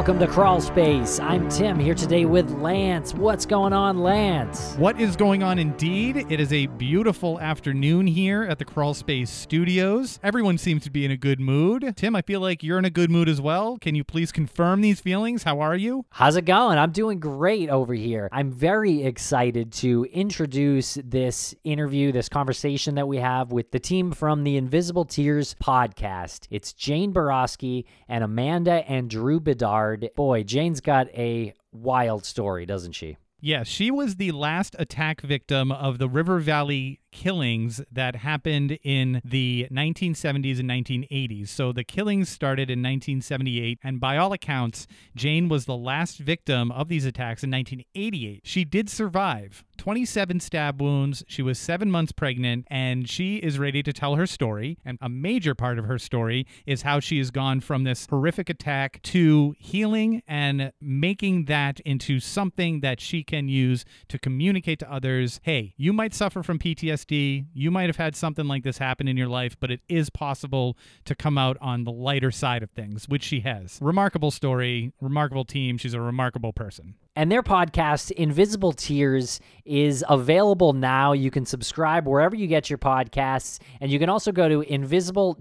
[0.00, 1.20] Welcome to Crawl Space.
[1.20, 3.12] I'm Tim here today with Lance.
[3.12, 4.74] What's going on, Lance?
[4.76, 6.24] What is going on indeed?
[6.30, 10.18] It is a beautiful afternoon here at the Crawl Space Studios.
[10.22, 11.92] Everyone seems to be in a good mood.
[11.96, 13.76] Tim, I feel like you're in a good mood as well.
[13.76, 15.42] Can you please confirm these feelings?
[15.42, 16.06] How are you?
[16.08, 16.78] How's it going?
[16.78, 18.30] I'm doing great over here.
[18.32, 24.12] I'm very excited to introduce this interview, this conversation that we have with the team
[24.12, 26.46] from the Invisible Tears podcast.
[26.48, 29.89] It's Jane Boroski and Amanda and Drew Bedard.
[29.96, 33.16] Boy, Jane's got a wild story, doesn't she?
[33.42, 39.20] Yes, she was the last attack victim of the River Valley killings that happened in
[39.24, 41.48] the 1970s and 1980s.
[41.48, 46.70] So the killings started in 1978, and by all accounts, Jane was the last victim
[46.72, 48.42] of these attacks in 1988.
[48.44, 51.24] She did survive 27 stab wounds.
[51.26, 54.76] She was seven months pregnant, and she is ready to tell her story.
[54.84, 58.50] And a major part of her story is how she has gone from this horrific
[58.50, 64.92] attack to healing and making that into something that she can use to communicate to
[64.92, 66.99] others hey, you might suffer from PTSD.
[67.08, 70.76] You might have had something like this happen in your life, but it is possible
[71.04, 73.78] to come out on the lighter side of things, which she has.
[73.80, 75.78] Remarkable story, remarkable team.
[75.78, 76.94] She's a remarkable person.
[77.20, 81.12] And their podcast, Invisible Tears, is available now.
[81.12, 83.60] You can subscribe wherever you get your podcasts.
[83.78, 85.38] And you can also go to invisible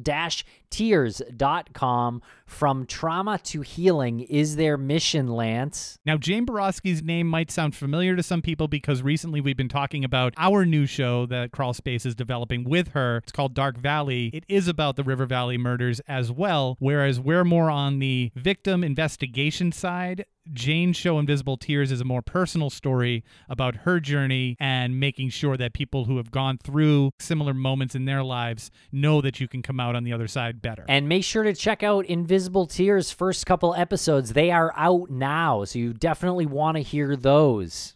[0.69, 2.21] tears.com.
[2.45, 5.99] From trauma to healing is their mission, Lance.
[6.05, 10.03] Now, Jane Boroski's name might sound familiar to some people because recently we've been talking
[10.03, 13.17] about our new show that Crawl Space is developing with her.
[13.17, 14.31] It's called Dark Valley.
[14.33, 18.83] It is about the River Valley murders as well, whereas we're more on the victim
[18.83, 20.25] investigation side.
[20.53, 25.57] Jane's show Invisible Tears is a more personal story about her journey and making sure
[25.57, 29.61] that people who have gone through similar moments in their lives know that you can
[29.61, 30.85] come out on the other side better.
[30.87, 34.33] And make sure to check out Invisible Tears' first couple episodes.
[34.33, 37.95] They are out now, so you definitely want to hear those.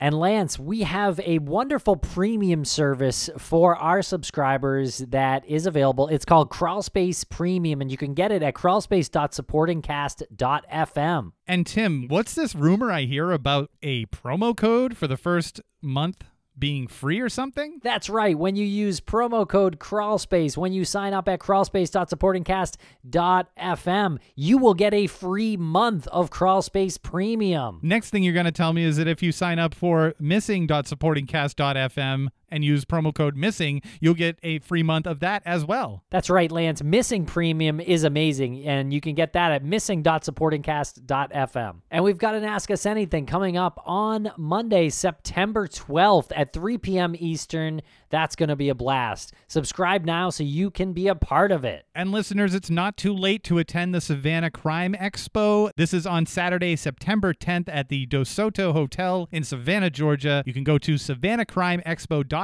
[0.00, 6.08] And Lance, we have a wonderful premium service for our subscribers that is available.
[6.08, 11.32] It's called Crawlspace Premium, and you can get it at crawlspace.supportingcast.fm.
[11.46, 16.24] And Tim, what's this rumor I hear about a promo code for the first month
[16.58, 17.80] being free or something?
[17.82, 18.38] That's right.
[18.38, 24.94] When you use promo code crawlspace, when you sign up at crawlspace.supportingcast.fm, you will get
[24.94, 27.78] a free month of crawlspace premium.
[27.82, 32.28] Next thing you're going to tell me is that if you sign up for missing.supportingcast.fm
[32.54, 36.04] and use promo code missing, you'll get a free month of that as well.
[36.10, 36.82] That's right, Lance.
[36.82, 41.80] Missing premium is amazing, and you can get that at missing.supportingcast.fm.
[41.90, 46.78] And we've got an Ask Us Anything coming up on Monday, September 12th at 3
[46.78, 47.16] p.m.
[47.18, 47.82] Eastern.
[48.10, 49.32] That's going to be a blast.
[49.48, 51.86] Subscribe now so you can be a part of it.
[51.96, 55.72] And listeners, it's not too late to attend the Savannah Crime Expo.
[55.76, 60.44] This is on Saturday, September 10th at the DeSoto Hotel in Savannah, Georgia.
[60.46, 62.43] You can go to savannahcrimeexpo.com.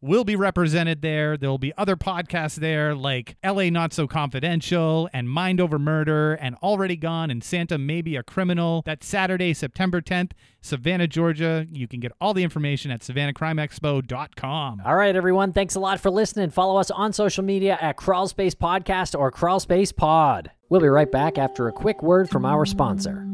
[0.00, 1.36] We'll be represented there.
[1.36, 6.34] There will be other podcasts there like LA Not So Confidential and Mind Over Murder
[6.34, 8.82] and Already Gone and Santa Maybe a Criminal.
[8.86, 11.66] That's Saturday, September 10th, Savannah, Georgia.
[11.70, 14.82] You can get all the information at savannahcrimeexpo.com.
[14.84, 15.52] All right, everyone.
[15.52, 16.50] Thanks a lot for listening.
[16.50, 20.50] Follow us on social media at Crawlspace Podcast or Crawlspace Pod.
[20.68, 23.33] We'll be right back after a quick word from our sponsor.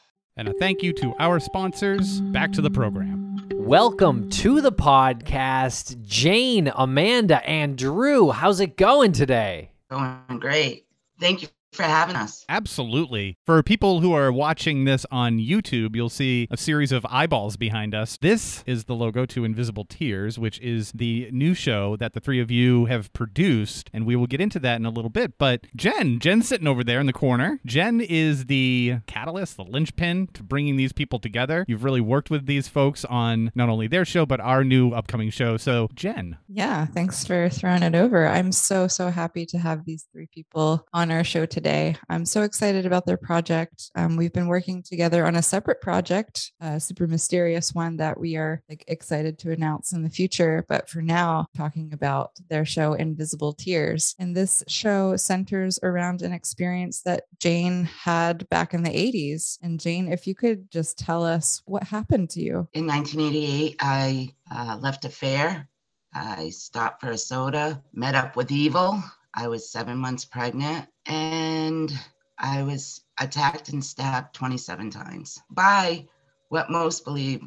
[0.37, 2.21] And a thank you to our sponsors.
[2.21, 3.49] Back to the program.
[3.53, 8.31] Welcome to the podcast, Jane, Amanda, and Drew.
[8.31, 9.71] How's it going today?
[9.89, 10.85] Going great.
[11.19, 12.45] Thank you for having us.
[12.49, 13.37] Absolutely.
[13.45, 17.95] For people who are watching this on YouTube, you'll see a series of eyeballs behind
[17.95, 18.17] us.
[18.21, 22.41] This is the logo to Invisible Tears, which is the new show that the three
[22.41, 25.37] of you have produced, and we will get into that in a little bit.
[25.37, 27.59] But Jen, Jen's sitting over there in the corner.
[27.65, 31.65] Jen is the catalyst, the linchpin to bringing these people together.
[31.67, 35.29] You've really worked with these folks on not only their show, but our new upcoming
[35.29, 35.57] show.
[35.57, 36.37] So, Jen.
[36.49, 38.27] Yeah, thanks for throwing it over.
[38.27, 41.60] I'm so, so happy to have these three people on our show today.
[42.09, 43.91] I'm so excited about their project.
[43.95, 48.35] Um, we've been working together on a separate project, a super mysterious one that we
[48.35, 50.65] are like, excited to announce in the future.
[50.67, 54.15] But for now, talking about their show, Invisible Tears.
[54.19, 59.57] And this show centers around an experience that Jane had back in the 80s.
[59.61, 62.67] And Jane, if you could just tell us what happened to you.
[62.73, 65.67] In 1988, I uh, left a fair.
[66.13, 69.01] I stopped for a soda, met up with Evil.
[69.33, 71.91] I was seven months pregnant, and
[72.37, 76.07] I was attacked and stabbed 27 times by
[76.49, 77.41] what most believe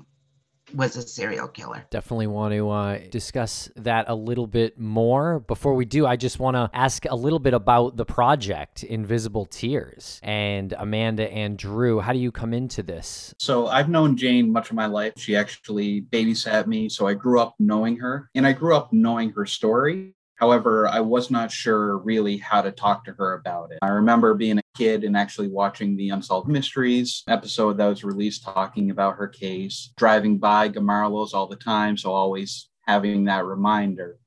[0.73, 1.85] was a serial killer.
[1.91, 5.41] Definitely want to uh, discuss that a little bit more.
[5.41, 9.45] Before we do, I just want to ask a little bit about the project Invisible
[9.45, 12.01] Tears and Amanda and Drew.
[12.01, 13.35] How do you come into this?
[13.39, 15.13] So I've known Jane much of my life.
[15.17, 19.31] She actually babysat me, so I grew up knowing her, and I grew up knowing
[19.33, 20.15] her story.
[20.45, 23.79] However, I was not sure really how to talk to her about it.
[23.81, 28.45] I remember being a kid and actually watching the Unsolved Mysteries episode that was released
[28.45, 31.97] talking about her case, driving by Gomarlos all the time.
[31.97, 34.19] So always having that reminder.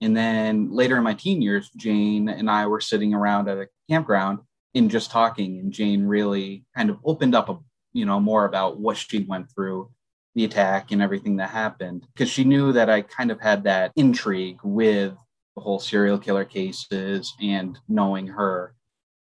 [0.00, 3.66] And then later in my teen years, Jane and I were sitting around at a
[3.90, 4.38] campground
[4.76, 5.58] and just talking.
[5.58, 7.58] And Jane really kind of opened up a,
[7.92, 9.90] you know, more about what she went through,
[10.36, 12.06] the attack and everything that happened.
[12.14, 15.14] Because she knew that I kind of had that intrigue with
[15.54, 18.74] the whole serial killer cases and knowing her.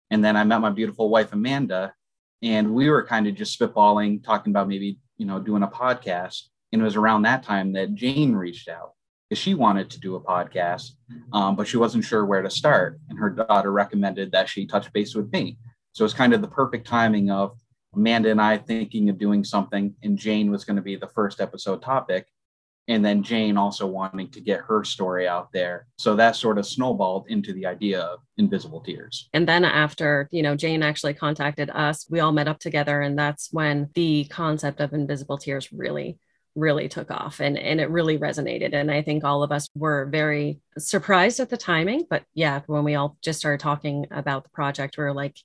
[0.10, 1.94] And then I met my beautiful wife, Amanda,
[2.42, 6.44] and we were kind of just spitballing, talking about maybe, you know, doing a podcast.
[6.72, 8.94] And it was around that time that Jane reached out
[9.30, 10.92] because she wanted to do a podcast,
[11.34, 13.00] um, but she wasn't sure where to start.
[13.10, 15.58] And her daughter recommended that she touch base with me.
[15.92, 17.58] So it's kind of the perfect timing of
[17.94, 21.42] Amanda and I thinking of doing something, and Jane was going to be the first
[21.42, 22.28] episode topic
[22.88, 25.88] and then Jane also wanting to get her story out there.
[25.98, 29.30] So that sort of snowballed into the idea of Invisible Tears.
[29.34, 33.18] And then after, you know, Jane actually contacted us, we all met up together and
[33.18, 36.18] that's when the concept of Invisible Tears really
[36.56, 40.08] really took off and and it really resonated and I think all of us were
[40.08, 44.50] very surprised at the timing but yeah when we all just started talking about the
[44.50, 45.38] project we were like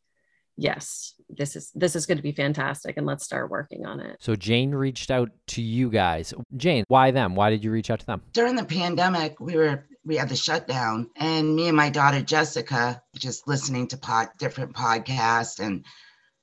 [0.56, 4.17] yes this is this is going to be fantastic and let's start working on it.
[4.20, 6.32] So jane reached out to you guys.
[6.56, 7.34] Jane why them?
[7.34, 8.23] Why did you reach out to them?
[8.32, 13.00] During the pandemic we were we had the shutdown and me and my daughter jessica
[13.17, 15.84] just listening to pod, different podcasts and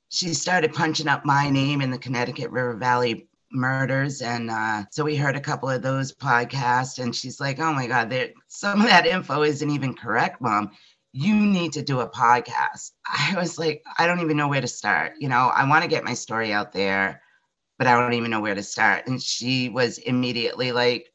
[0.09, 5.03] she started punching up my name in the connecticut river valley murders and uh, so
[5.03, 8.81] we heard a couple of those podcasts and she's like oh my god there some
[8.81, 10.69] of that info isn't even correct mom
[11.11, 12.91] you need to do a podcast.
[13.05, 15.13] I was like, I don't even know where to start.
[15.19, 17.21] You know, I want to get my story out there,
[17.77, 19.07] but I don't even know where to start.
[19.07, 21.09] And she was immediately like,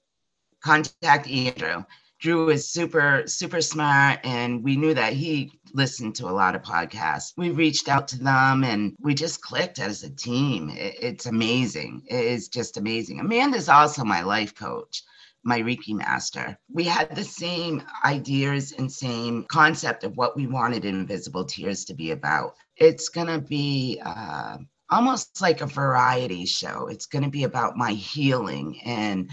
[0.62, 1.84] contact Andrew.
[2.20, 4.20] Drew is super, super smart.
[4.24, 7.34] And we knew that he listened to a lot of podcasts.
[7.36, 10.72] We reached out to them and we just clicked as a team.
[10.74, 12.02] It's amazing.
[12.08, 13.20] It is just amazing.
[13.20, 15.02] Amanda's also my life coach
[15.44, 16.58] my Reiki master.
[16.72, 21.94] We had the same ideas and same concept of what we wanted Invisible Tears to
[21.94, 22.56] be about.
[22.76, 24.58] It's going to be uh,
[24.90, 26.88] almost like a variety show.
[26.88, 29.30] It's going to be about my healing and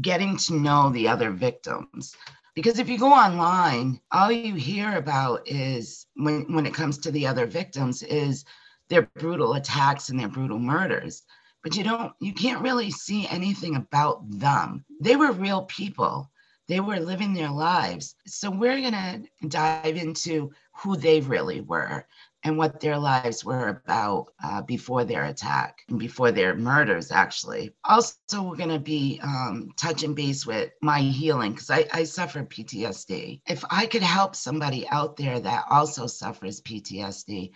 [0.00, 2.16] getting to know the other victims.
[2.54, 7.10] Because if you go online, all you hear about is when, when it comes to
[7.10, 8.44] the other victims is
[8.88, 11.22] their brutal attacks and their brutal murders
[11.62, 14.84] but you don't you can't really see anything about them.
[15.00, 16.30] They were real people.
[16.68, 18.14] They were living their lives.
[18.26, 22.06] So we're going to dive into who they really were
[22.44, 27.72] and what their lives were about uh, before their attack and before their murders actually.
[27.84, 32.42] Also we're going to be um, touching base with my healing because I, I suffer
[32.42, 37.52] ptsd if i could help somebody out there that also suffers ptsd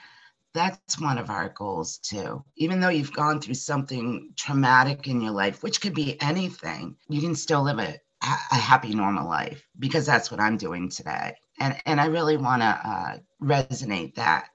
[0.56, 2.42] that's one of our goals too.
[2.56, 7.20] Even though you've gone through something traumatic in your life, which could be anything, you
[7.20, 11.34] can still live a, a happy, normal life because that's what I'm doing today.
[11.60, 14.46] And, and I really want to uh, resonate that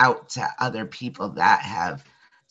[0.00, 2.04] out to other people that have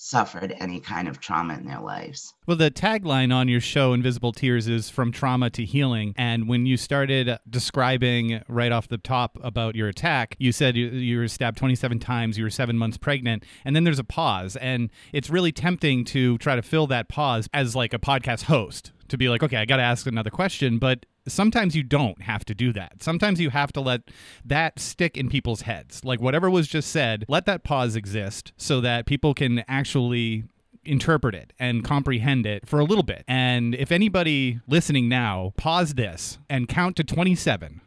[0.03, 2.33] suffered any kind of trauma in their lives.
[2.45, 6.13] Well, the tagline on your show, Invisible Tears, is from trauma to healing.
[6.17, 10.87] And when you started describing right off the top about your attack, you said you,
[10.87, 14.57] you were stabbed 27 times, you were seven months pregnant, and then there's a pause.
[14.57, 18.91] And it's really tempting to try to fill that pause as like a podcast host
[19.07, 20.79] to be like, okay, I got to ask another question.
[20.79, 23.01] But sometimes you don't have to do that.
[23.01, 24.01] Sometimes you have to let
[24.45, 26.03] that stick in people's heads.
[26.03, 30.43] Like whatever was just said, let that pause exist so that people can actually
[30.85, 33.23] interpret it and comprehend it for a little bit.
[33.27, 37.81] And if anybody listening now, pause this and count to 27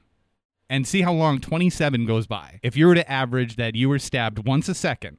[0.69, 2.59] and see how long 27 goes by.
[2.63, 5.19] If you were to average that you were stabbed once a second,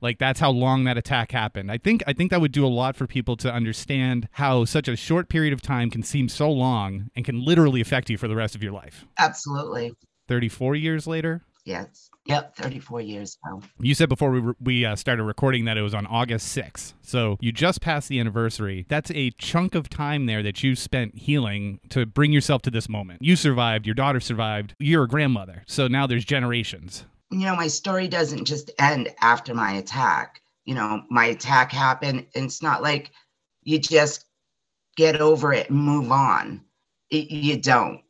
[0.00, 1.70] like that's how long that attack happened.
[1.70, 4.88] I think I think that would do a lot for people to understand how such
[4.88, 8.28] a short period of time can seem so long and can literally affect you for
[8.28, 9.04] the rest of your life.
[9.18, 9.94] Absolutely.
[10.28, 11.42] 34 years later?
[11.64, 12.08] Yes.
[12.26, 13.60] Yep, 34 years now.
[13.80, 16.92] You said before we, re- we uh, started recording that it was on August 6th.
[17.02, 18.84] So you just passed the anniversary.
[18.88, 22.86] That's a chunk of time there that you spent healing to bring yourself to this
[22.88, 23.22] moment.
[23.22, 25.64] You survived, your daughter survived, you're a grandmother.
[25.66, 27.06] So now there's generations.
[27.30, 30.42] You know, my story doesn't just end after my attack.
[30.64, 33.12] You know, my attack happened, and it's not like
[33.62, 34.24] you just
[34.96, 36.62] get over it and move on.
[37.10, 38.02] It, you don't.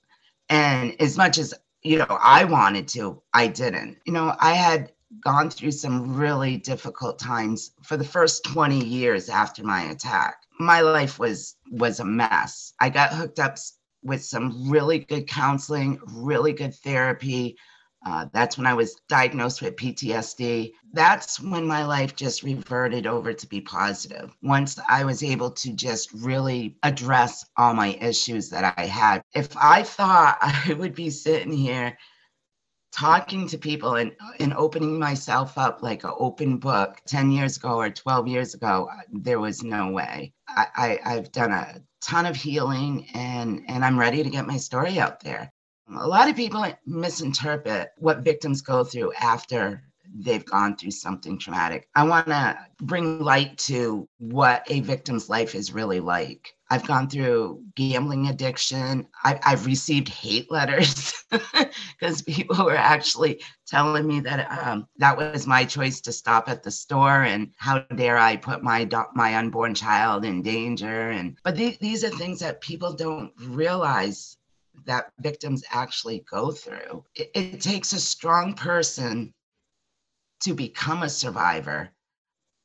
[0.48, 3.98] And as much as you know, I wanted to, I didn't.
[4.04, 9.28] You know, I had gone through some really difficult times for the first 20 years
[9.28, 10.42] after my attack.
[10.58, 12.72] My life was was a mess.
[12.80, 13.56] I got hooked up
[14.02, 17.56] with some really good counseling, really good therapy.
[18.08, 20.72] Uh, that's when I was diagnosed with PTSD.
[20.94, 24.34] That's when my life just reverted over to be positive.
[24.42, 29.20] Once I was able to just really address all my issues that I had.
[29.34, 31.98] If I thought I would be sitting here
[32.92, 37.76] talking to people and, and opening myself up like an open book 10 years ago
[37.76, 40.32] or 12 years ago, there was no way.
[40.48, 44.56] I, I, I've done a ton of healing and, and I'm ready to get my
[44.56, 45.52] story out there.
[45.96, 49.82] A lot of people misinterpret what victims go through after
[50.14, 51.88] they've gone through something traumatic.
[51.94, 56.54] I want to bring light to what a victim's life is really like.
[56.70, 59.06] I've gone through gambling addiction.
[59.24, 61.24] I, have received hate letters
[62.00, 66.62] because people were actually telling me that um, that was my choice to stop at
[66.62, 71.10] the store and how dare I put my do- my unborn child in danger.
[71.10, 74.37] And but th- these are things that people don't realize
[74.86, 77.04] that victims actually go through.
[77.14, 79.32] It, it takes a strong person
[80.40, 81.90] to become a survivor,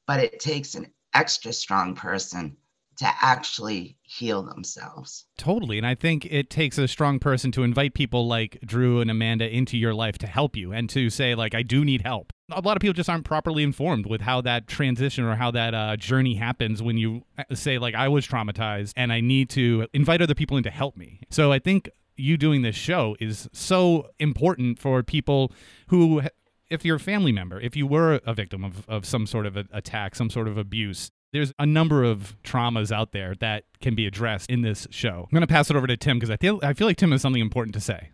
[0.08, 2.58] but it takes an extra strong person
[2.98, 5.25] to actually heal themselves.
[5.38, 5.77] Totally.
[5.77, 9.50] And I think it takes a strong person to invite people like Drew and Amanda
[9.50, 12.32] into your life to help you and to say, like, I do need help.
[12.51, 15.74] A lot of people just aren't properly informed with how that transition or how that
[15.74, 19.88] uh, journey happens when you uh, say, like, I was traumatized and I need to
[19.93, 21.22] invite other people in to help me.
[21.32, 25.51] So I think you doing this show is so important for people
[25.88, 26.22] who
[26.70, 29.58] if you're a family member if you were a victim of, of some sort of
[29.72, 34.05] attack some sort of abuse there's a number of traumas out there that can be
[34.05, 35.27] addressed in this show.
[35.27, 37.12] I'm going to pass it over to tim because I feel, I feel like tim
[37.12, 38.12] has something important to say.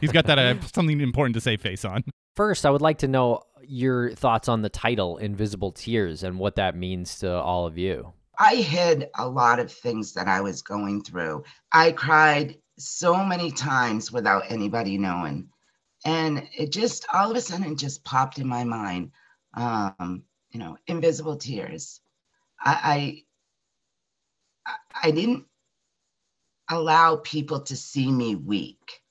[0.00, 2.04] He's got that uh, something important to say face on.
[2.34, 6.56] First i would like to know your thoughts on the title invisible tears and what
[6.56, 8.12] that means to all of you.
[8.38, 11.44] I hid a lot of things that I was going through.
[11.72, 15.48] I cried so many times without anybody knowing.
[16.04, 19.12] And it just all of a sudden just popped in my mind.
[19.54, 22.00] Um, you know, invisible tears.
[22.60, 23.24] I,
[24.64, 25.44] I I didn't
[26.70, 29.02] allow people to see me weak.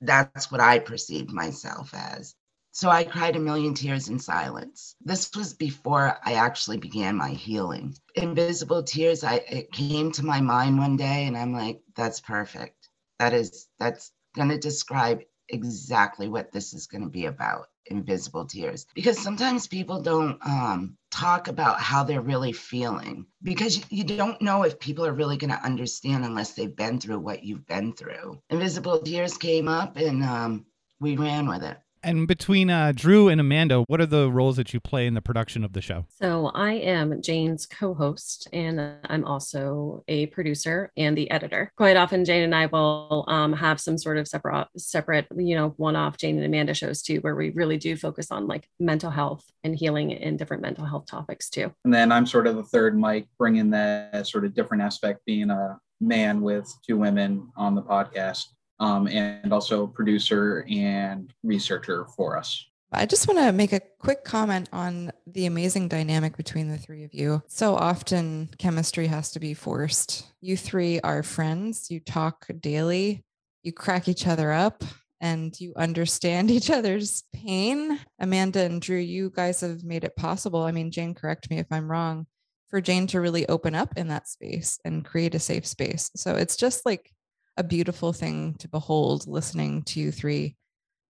[0.00, 2.34] That's what I perceived myself as.
[2.72, 4.96] So I cried a million tears in silence.
[5.00, 7.94] This was before I actually began my healing.
[8.16, 12.83] Invisible tears, I it came to my mind one day and I'm like, that's perfect
[13.18, 18.46] that is that's going to describe exactly what this is going to be about invisible
[18.46, 18.86] tears.
[18.94, 24.62] Because sometimes people don't um, talk about how they're really feeling because you, don't know
[24.62, 28.40] if people are really going to understand unless they've been through what you've been through.
[28.50, 30.64] Invisible tears came up and um,
[30.98, 34.72] we ran with it and between uh, Drew and Amanda, what are the roles that
[34.74, 36.04] you play in the production of the show?
[36.10, 41.72] So I am Jane's co-host, and I'm also a producer and the editor.
[41.76, 45.74] Quite often, Jane and I will um, have some sort of separate, separate, you know,
[45.76, 49.44] one-off Jane and Amanda shows too, where we really do focus on like mental health
[49.62, 51.72] and healing and different mental health topics too.
[51.84, 55.50] And then I'm sort of the third mic, bringing that sort of different aspect, being
[55.50, 58.44] a man with two women on the podcast
[58.80, 62.66] um, and also producer and researcher for us.
[62.92, 67.02] I just want to make a quick comment on the amazing dynamic between the three
[67.02, 67.42] of you.
[67.48, 70.26] So often chemistry has to be forced.
[70.40, 73.24] You three are friends, you talk daily,
[73.64, 74.84] you crack each other up,
[75.20, 77.98] and you understand each other's pain.
[78.20, 80.62] Amanda and Drew, you guys have made it possible.
[80.62, 82.26] I mean, Jane, correct me if I'm wrong,
[82.68, 86.10] for Jane to really open up in that space and create a safe space.
[86.14, 87.10] So it's just like
[87.56, 90.56] a beautiful thing to behold listening to you three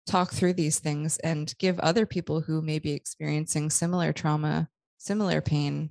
[0.07, 5.41] talk through these things and give other people who may be experiencing similar trauma, similar
[5.41, 5.91] pain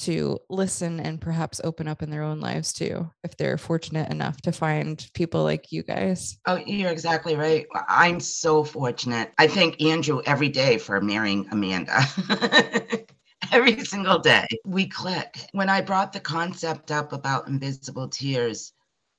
[0.00, 4.40] to listen and perhaps open up in their own lives too, if they're fortunate enough
[4.42, 6.38] to find people like you guys.
[6.46, 7.66] Oh, you're exactly right.
[7.88, 9.32] I'm so fortunate.
[9.38, 12.00] I thank Andrew every day for marrying Amanda.
[13.52, 14.46] every single day.
[14.66, 15.38] We click.
[15.52, 18.73] When I brought the concept up about invisible tears,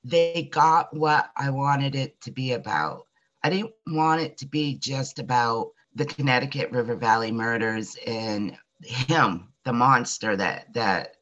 [0.06, 3.06] they got what I wanted it to be about.
[3.42, 9.48] I didn't want it to be just about the Connecticut River Valley murders and him,
[9.64, 11.16] the monster that that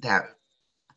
[0.00, 0.36] that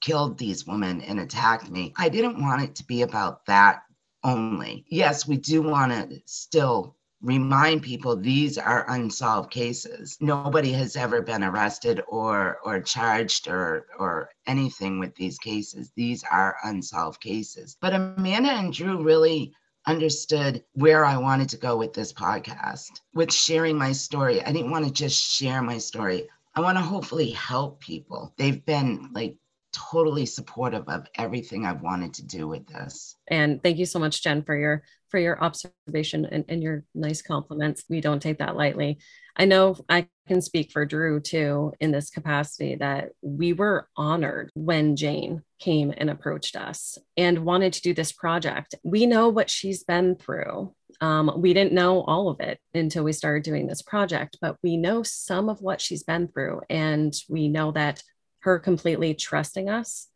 [0.01, 1.93] killed these women and attacked me.
[1.95, 3.83] I didn't want it to be about that
[4.23, 4.85] only.
[4.89, 10.17] Yes, we do want to still remind people these are unsolved cases.
[10.21, 15.91] Nobody has ever been arrested or or charged or or anything with these cases.
[15.95, 17.77] These are unsolved cases.
[17.81, 19.53] But Amanda and Drew really
[19.85, 24.43] understood where I wanted to go with this podcast, with sharing my story.
[24.43, 26.27] I didn't want to just share my story.
[26.55, 28.33] I want to hopefully help people.
[28.37, 29.37] They've been like
[29.71, 33.15] totally supportive of everything I've wanted to do with this.
[33.27, 37.21] And thank you so much, Jen, for your for your observation and, and your nice
[37.21, 37.83] compliments.
[37.89, 38.99] We don't take that lightly.
[39.35, 44.51] I know I can speak for Drew too in this capacity that we were honored
[44.55, 48.75] when Jane came and approached us and wanted to do this project.
[48.83, 50.73] We know what she's been through.
[51.01, 54.75] Um, we didn't know all of it until we started doing this project, but we
[54.77, 56.61] know some of what she's been through.
[56.69, 58.01] And we know that
[58.39, 60.07] her completely trusting us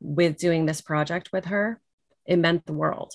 [0.00, 1.80] with doing this project with her,
[2.26, 3.12] it meant the world.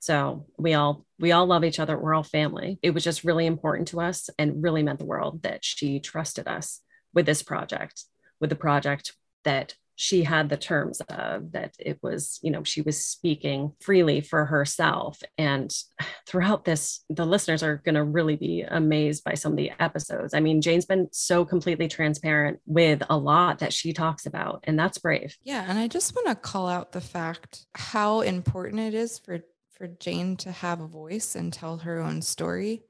[0.00, 1.98] So we all we all love each other.
[1.98, 2.78] We're all family.
[2.82, 6.48] It was just really important to us and really meant the world that she trusted
[6.48, 6.80] us
[7.14, 8.04] with this project,
[8.40, 9.12] with the project
[9.44, 14.22] that she had the terms of that it was you know she was speaking freely
[14.22, 15.70] for herself and
[16.26, 20.32] throughout this the listeners are going to really be amazed by some of the episodes
[20.32, 24.78] i mean jane's been so completely transparent with a lot that she talks about and
[24.78, 28.94] that's brave yeah and i just want to call out the fact how important it
[28.94, 29.40] is for
[29.80, 32.82] for Jane to have a voice and tell her own story,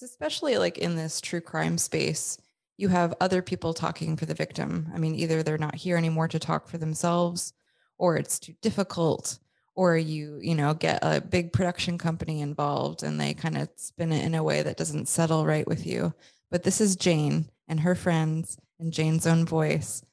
[0.00, 2.38] especially like in this true crime space.
[2.76, 4.86] You have other people talking for the victim.
[4.94, 7.52] I mean, either they're not here anymore to talk for themselves,
[7.98, 9.40] or it's too difficult,
[9.74, 14.12] or you, you know, get a big production company involved and they kind of spin
[14.12, 16.14] it in a way that doesn't settle right with you.
[16.52, 20.04] But this is Jane and her friends and Jane's own voice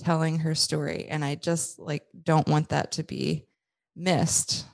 [0.00, 1.04] telling her story.
[1.10, 3.44] And I just like don't want that to be
[3.94, 4.64] missed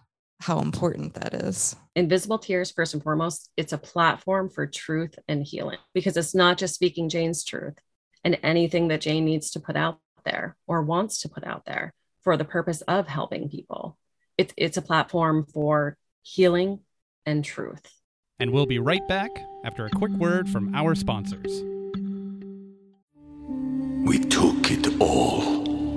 [0.41, 1.77] how important that is.
[1.97, 6.59] Invisible Tears, first and foremost, it's a platform for truth and healing because it's not
[6.59, 7.79] just speaking Jane's truth
[8.25, 11.93] and anything that Jane needs to put out there or wants to put out there
[12.23, 13.99] for the purpose of helping people.
[14.37, 16.81] It's, it's a platform for healing
[17.27, 17.83] and truth.
[18.39, 19.31] And we'll be right back
[19.65, 21.65] after a quick word from our sponsors.
[24.07, 25.58] We took it all.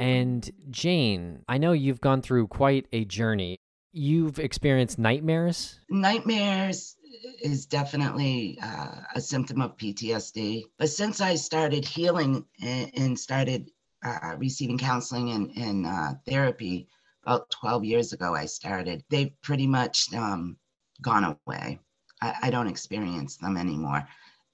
[0.00, 3.58] And Jane, I know you've gone through quite a journey.
[3.92, 5.78] You've experienced nightmares?
[5.90, 6.96] Nightmares
[7.42, 10.64] is definitely uh, a symptom of PTSD.
[10.78, 13.70] But since I started healing and, started
[14.02, 16.88] uh, receiving counseling and, and uh, therapy
[17.26, 20.56] about 12 years ago, I started, they've pretty much um,
[21.02, 21.78] gone away.
[22.22, 24.08] I, I don't experience them anymore.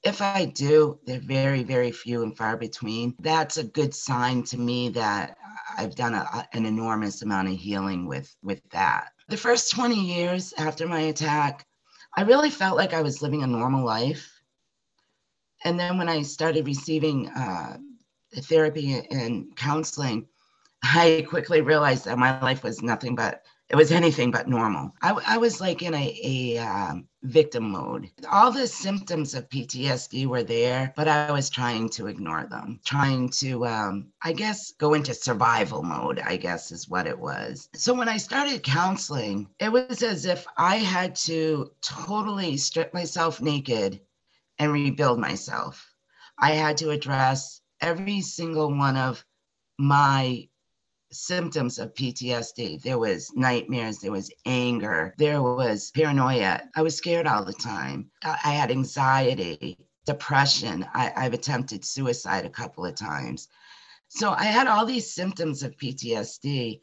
[0.07, 3.16] If I do, they're very, very few and far between.
[3.19, 5.37] That's a good sign to me that
[5.77, 9.09] I've done a, an enormous amount of healing with with that.
[9.29, 11.66] The first 20 years after my attack,
[12.16, 14.40] I really felt like I was living a normal life.
[15.64, 17.79] And then when I started receiving uh,
[18.42, 20.29] therapy and counseling,
[20.85, 24.92] I quickly realized that my life was nothing but it was anything but normal.
[25.03, 28.11] I, I was like in a, a um, victim mode.
[28.31, 33.29] All the symptoms of PTSD were there, but I was trying to ignore them, trying
[33.41, 37.69] to, um, I guess, go into survival mode, I guess is what it was.
[37.75, 43.41] So when I started counseling, it was as if I had to totally strip myself
[43.41, 44.01] naked
[44.59, 45.93] and rebuild myself.
[46.39, 49.25] I had to address every single one of
[49.79, 50.49] my
[51.12, 52.83] symptoms of PTSD.
[52.83, 56.62] There was nightmares, there was anger, there was paranoia.
[56.75, 58.11] I was scared all the time.
[58.23, 60.87] I had anxiety, depression.
[60.95, 63.49] I, have attempted suicide a couple of times.
[64.09, 66.81] So I had all these symptoms of PTSD.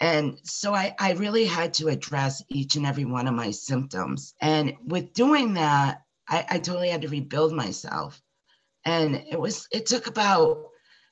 [0.00, 4.34] And so I, I really had to address each and every one of my symptoms.
[4.40, 8.20] And with doing that, I, I totally had to rebuild myself.
[8.84, 10.68] And it was, it took about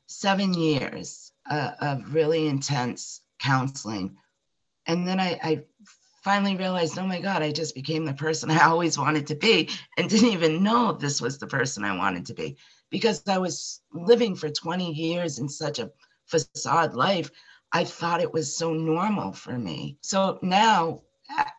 [0.06, 4.16] seven years of really intense counseling.
[4.86, 5.64] And then I, I
[6.22, 9.68] finally realized, oh my God, I just became the person I always wanted to be
[9.96, 12.56] and didn't even know this was the person I wanted to be
[12.90, 15.90] because I was living for 20 years in such a
[16.26, 17.30] facade life.
[17.72, 19.98] I thought it was so normal for me.
[20.00, 21.02] So now,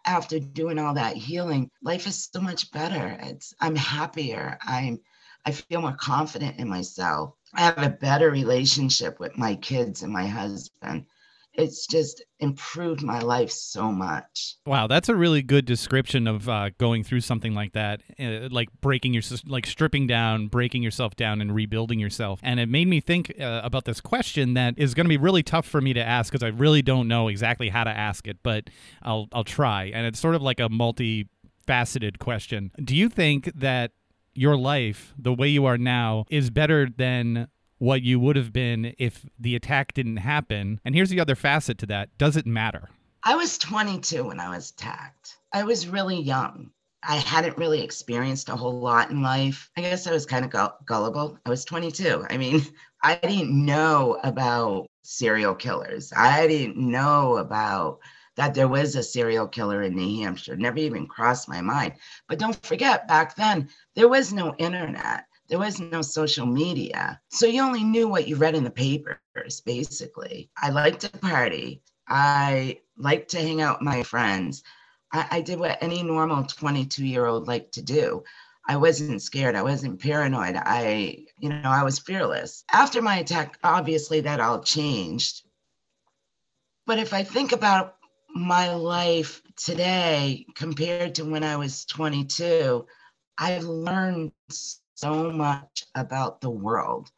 [0.05, 3.17] after doing all that healing, life is so much better.
[3.21, 4.57] It's I'm happier.
[4.61, 4.99] I'm
[5.45, 7.33] I feel more confident in myself.
[7.53, 11.05] I have a better relationship with my kids and my husband.
[11.53, 14.55] It's just improved my life so much.
[14.65, 18.67] Wow, that's a really good description of uh, going through something like that, uh, like
[18.81, 22.41] breaking your, like stripping down, breaking yourself down, and rebuilding yourself.
[22.43, 25.43] And it made me think uh, about this question that is going to be really
[25.43, 28.39] tough for me to ask because I really don't know exactly how to ask it,
[28.43, 28.69] but
[29.01, 29.85] I'll I'll try.
[29.85, 32.71] And it's sort of like a multi-faceted question.
[32.83, 33.91] Do you think that
[34.35, 38.93] your life the way you are now is better than what you would have been
[38.97, 40.79] if the attack didn't happen.
[40.85, 42.89] And here's the other facet to that does it matter?
[43.23, 45.37] I was 22 when I was attacked.
[45.53, 46.71] I was really young.
[47.07, 49.69] I hadn't really experienced a whole lot in life.
[49.77, 51.37] I guess I was kind of gullible.
[51.45, 52.25] I was 22.
[52.29, 52.61] I mean,
[53.03, 56.11] I didn't know about serial killers.
[56.15, 57.99] I didn't know about
[58.35, 60.55] that there was a serial killer in New Hampshire.
[60.55, 61.93] Never even crossed my mind.
[62.27, 67.19] But don't forget, back then, there was no internet, there was no social media.
[67.29, 70.49] So you only knew what you read in the papers, basically.
[70.61, 74.63] I liked to party, I liked to hang out with my friends.
[75.11, 78.23] I, I did what any normal 22 year old liked to do.
[78.67, 79.55] I wasn't scared.
[79.55, 80.55] I wasn't paranoid.
[80.57, 82.63] I, you know, I was fearless.
[82.71, 85.43] After my attack, obviously that all changed.
[86.87, 87.95] But if I think about
[88.35, 92.85] my life today compared to when I was 22,
[93.37, 94.33] I've learned
[94.95, 97.09] so much about the world.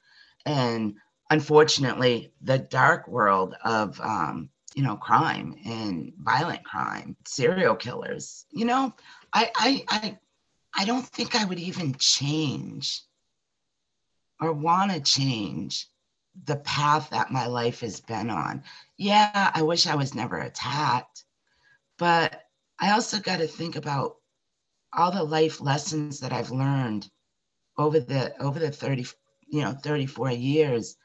[0.45, 0.95] And
[1.31, 8.45] unfortunately, the dark world of, um, you know, crime and violent crime, serial killers.
[8.51, 8.93] You know,
[9.33, 10.19] I, I, I,
[10.75, 13.01] I don't think I would even change
[14.39, 15.87] or want to change
[16.45, 18.63] the path that my life has been on.
[18.97, 21.23] Yeah, I wish I was never attacked,
[21.97, 22.43] but
[22.79, 24.15] I also got to think about
[24.93, 27.09] all the life lessons that I've learned
[27.77, 29.05] over the over the 30
[29.47, 30.97] you know 34 years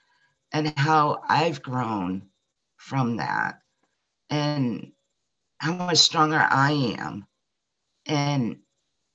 [0.52, 2.28] and how I've grown
[2.76, 3.60] from that
[4.30, 4.92] and
[5.58, 7.26] how much stronger I am.
[8.06, 8.58] And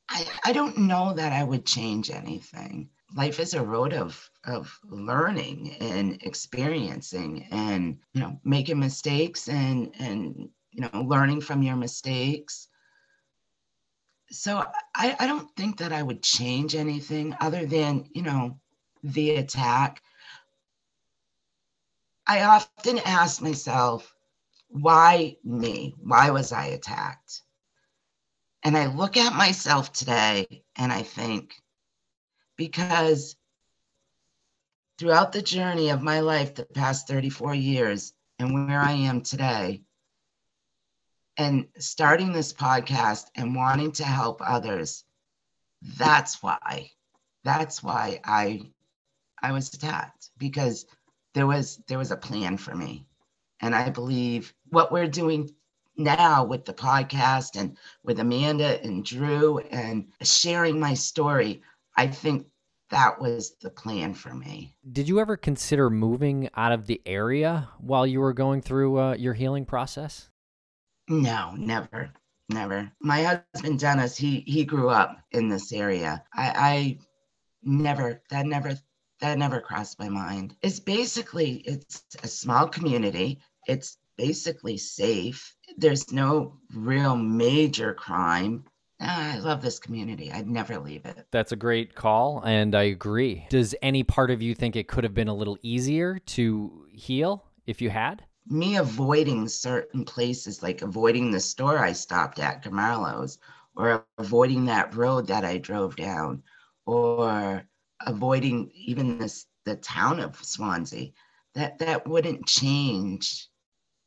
[0.09, 4.79] I, I don't know that I would change anything life is a road of of
[4.89, 11.75] learning and experiencing and you know making mistakes and and you know learning from your
[11.75, 12.67] mistakes.
[14.29, 14.63] So
[14.95, 18.59] I, I don't think that i would change anything other than you know
[19.03, 20.01] the attack.
[22.27, 24.13] I often ask myself
[24.69, 25.95] why me?
[26.01, 27.41] Why was i attacked?
[28.63, 31.55] And i look at myself today and i think
[32.57, 33.35] because
[34.97, 39.81] throughout the journey of my life, the past 34 years, and where I am today,
[41.37, 45.03] and starting this podcast and wanting to help others,
[45.97, 46.91] that's why.
[47.43, 48.71] That's why I
[49.41, 50.85] I was attacked because
[51.33, 53.05] there was there was a plan for me.
[53.61, 55.49] And I believe what we're doing
[55.95, 61.61] now with the podcast and with Amanda and Drew and sharing my story,
[61.97, 62.45] I think
[62.89, 64.75] that was the plan for me.
[64.89, 69.15] Did you ever consider moving out of the area while you were going through uh,
[69.15, 70.29] your healing process?
[71.09, 72.11] No, never,
[72.49, 72.91] never.
[73.01, 76.23] My husband Dennis, he he grew up in this area.
[76.33, 76.99] I, I
[77.63, 78.77] never that never
[79.19, 80.55] that never crossed my mind.
[80.61, 83.39] It's basically it's a small community.
[83.67, 85.55] It's basically safe.
[85.77, 88.65] There's no real major crime
[88.99, 90.31] Ah, I love this community.
[90.31, 91.27] I'd never leave it.
[91.31, 93.45] That's a great call, and I agree.
[93.49, 97.45] Does any part of you think it could have been a little easier to heal
[97.67, 98.23] if you had?
[98.47, 103.37] Me avoiding certain places, like avoiding the store I stopped at, Gomarlo's,
[103.75, 106.41] or avoiding that road that I drove down,
[106.85, 107.67] or
[108.05, 111.13] avoiding even this the town of Swanzey,
[111.53, 113.49] that that wouldn't change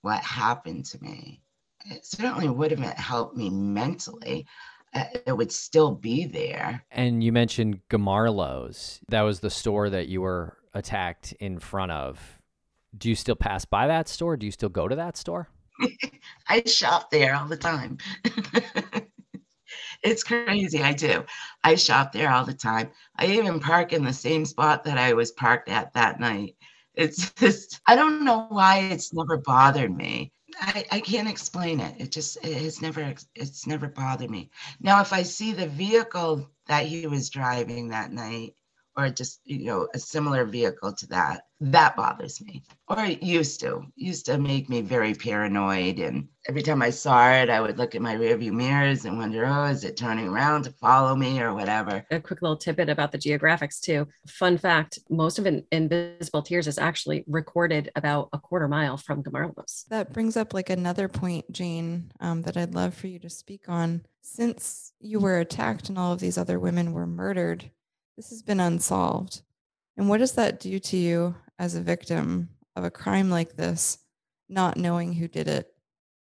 [0.03, 1.43] what happened to me.
[1.87, 4.47] It certainly would have helped me mentally.
[4.93, 6.85] Uh, it would still be there.
[6.91, 9.01] And you mentioned Gomarlo's.
[9.09, 12.39] That was the store that you were attacked in front of.
[12.97, 14.37] Do you still pass by that store?
[14.37, 15.49] Do you still go to that store?
[16.49, 17.99] I shop there all the time.
[20.03, 20.83] it's crazy.
[20.83, 21.25] I do.
[21.63, 22.91] I shop there all the time.
[23.17, 26.57] I even park in the same spot that I was parked at that night.
[26.95, 30.33] It's just, I don't know why it's never bothered me.
[30.61, 32.01] I, I can't explain it.
[32.01, 34.51] It just it has never it's never bothered me.
[34.81, 38.55] Now, if I see the vehicle that he was driving that night,
[39.01, 42.63] or just you know a similar vehicle to that that bothers me.
[42.89, 47.31] Or it used to used to make me very paranoid and every time i saw
[47.33, 50.63] it i would look at my rearview mirrors and wonder oh is it turning around
[50.63, 52.05] to follow me or whatever?
[52.11, 54.09] A quick little tidbit about the geographics too.
[54.27, 59.87] Fun fact most of invisible tears is actually recorded about a quarter mile from gomarlos.
[59.89, 63.69] That brings up like another point jane um, that i'd love for you to speak
[63.69, 64.03] on.
[64.23, 67.71] Since you were attacked and all of these other women were murdered
[68.21, 69.41] this has been unsolved.
[69.97, 73.97] And what does that do to you as a victim of a crime like this,
[74.47, 75.73] not knowing who did it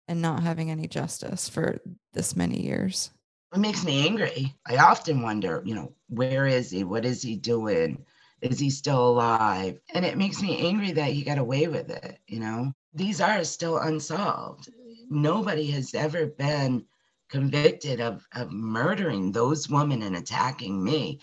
[0.08, 1.82] and not having any justice for
[2.14, 3.12] this many years?
[3.54, 4.56] It makes me angry.
[4.66, 6.86] I often wonder, you know, where is he?
[6.86, 8.06] What is he doing?
[8.40, 9.82] Is he still alive?
[9.94, 12.72] And it makes me angry that he got away with it, you know?
[12.94, 14.70] These are still unsolved.
[15.10, 16.86] Nobody has ever been
[17.30, 21.20] convicted of, of murdering those women and attacking me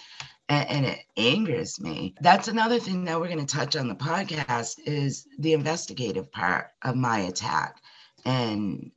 [0.48, 2.14] and, and it angers me.
[2.20, 6.68] That's another thing that we're going to touch on the podcast is the investigative part
[6.82, 7.82] of my attack
[8.24, 8.90] and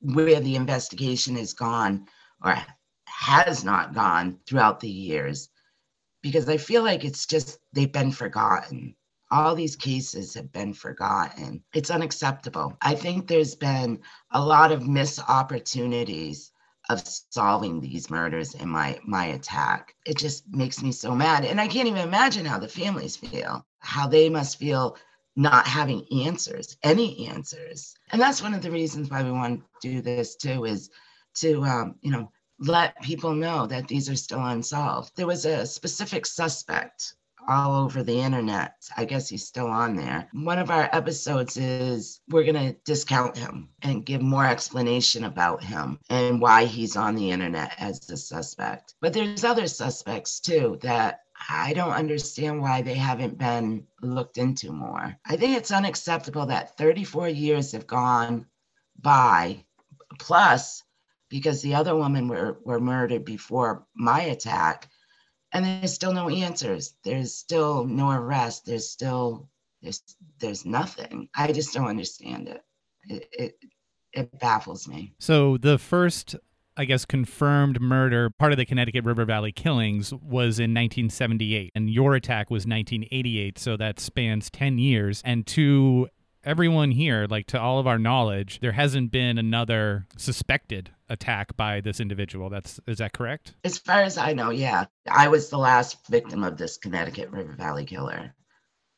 [0.00, 2.06] where the investigation has gone
[2.44, 2.56] or
[3.06, 5.48] has not gone throughout the years
[6.22, 8.94] because I feel like it's just they've been forgotten.
[9.30, 11.62] All these cases have been forgotten.
[11.74, 12.76] It's unacceptable.
[12.82, 14.00] I think there's been
[14.32, 16.52] a lot of missed opportunities
[16.88, 19.94] of solving these murders in my my attack.
[20.06, 21.44] It just makes me so mad.
[21.44, 24.96] And I can't even imagine how the families feel, how they must feel
[25.36, 27.94] not having answers, any answers.
[28.10, 30.90] And that's one of the reasons why we want to do this too, is
[31.34, 35.12] to um, you know, let people know that these are still unsolved.
[35.16, 37.14] There was a specific suspect
[37.48, 38.74] all over the internet.
[38.96, 40.28] I guess he's still on there.
[40.32, 45.62] One of our episodes is we're going to discount him and give more explanation about
[45.62, 48.94] him and why he's on the internet as the suspect.
[49.00, 54.72] But there's other suspects too that I don't understand why they haven't been looked into
[54.72, 55.16] more.
[55.26, 58.46] I think it's unacceptable that 34 years have gone
[59.00, 59.64] by,
[60.18, 60.82] plus,
[61.28, 64.88] because the other women were, were murdered before my attack
[65.56, 69.48] and there's still no answers there's still no arrest there's still
[69.82, 70.02] there's
[70.38, 72.64] there's nothing i just don't understand it
[73.08, 73.58] it it,
[74.12, 76.36] it baffles me so the first
[76.78, 81.88] I guess, confirmed murder, part of the Connecticut River Valley killings, was in 1978, and
[81.88, 83.58] your attack was 1988.
[83.58, 85.22] So that spans 10 years.
[85.24, 86.08] And to
[86.44, 91.80] everyone here, like to all of our knowledge, there hasn't been another suspected attack by
[91.80, 92.50] this individual.
[92.50, 93.54] That's is that correct?
[93.64, 94.86] As far as I know, yeah.
[95.10, 98.34] I was the last victim of this Connecticut River Valley killer,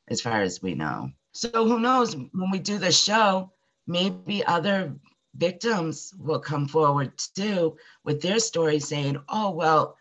[0.08, 1.10] as far as we know.
[1.32, 3.52] So who knows when we do the show,
[3.86, 4.94] maybe other
[5.36, 9.96] victims will come forward too with their story saying, oh, well,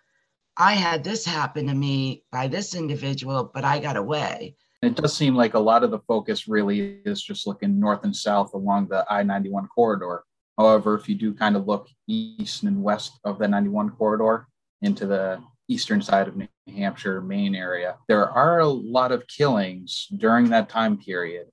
[0.57, 4.55] I had this happen to me by this individual, but I got away.
[4.81, 8.15] It does seem like a lot of the focus really is just looking north and
[8.15, 10.23] south along the I 91 corridor.
[10.57, 14.47] However, if you do kind of look east and west of the 91 corridor
[14.81, 20.07] into the eastern side of New Hampshire, Maine area, there are a lot of killings
[20.17, 21.47] during that time period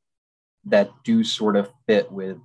[0.66, 2.38] that do sort of fit with,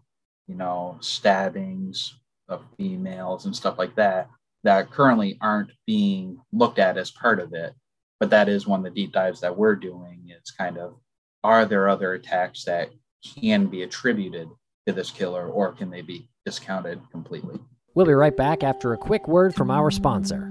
[0.48, 2.16] you know, stabbings
[2.50, 4.30] of females and stuff like that,
[4.64, 7.74] that currently aren't being looked at as part of it.
[8.20, 10.96] But that is one of the deep dives that we're doing is kind of
[11.44, 12.90] are there other attacks that
[13.24, 14.50] can be attributed
[14.90, 17.60] to this killer or can they be discounted completely?
[17.94, 20.44] We'll be right back after a quick word from our sponsor.